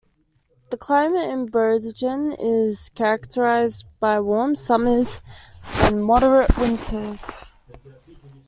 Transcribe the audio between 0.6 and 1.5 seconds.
The climate in